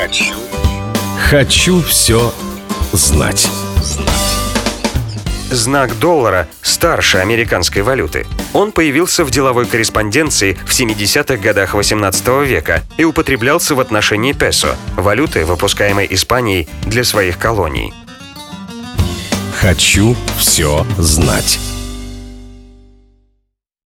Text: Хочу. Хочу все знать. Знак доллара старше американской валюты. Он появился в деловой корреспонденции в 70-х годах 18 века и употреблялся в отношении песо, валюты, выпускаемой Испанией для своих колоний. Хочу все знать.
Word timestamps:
Хочу. 0.00 0.34
Хочу 1.28 1.82
все 1.82 2.32
знать. 2.92 3.46
Знак 5.50 5.98
доллара 5.98 6.48
старше 6.62 7.18
американской 7.18 7.82
валюты. 7.82 8.26
Он 8.54 8.72
появился 8.72 9.26
в 9.26 9.30
деловой 9.30 9.66
корреспонденции 9.66 10.54
в 10.64 10.70
70-х 10.70 11.36
годах 11.36 11.74
18 11.74 12.28
века 12.46 12.82
и 12.96 13.04
употреблялся 13.04 13.74
в 13.74 13.80
отношении 13.80 14.32
песо, 14.32 14.74
валюты, 14.96 15.44
выпускаемой 15.44 16.06
Испанией 16.08 16.66
для 16.86 17.04
своих 17.04 17.36
колоний. 17.36 17.92
Хочу 19.60 20.16
все 20.38 20.86
знать. 20.96 21.58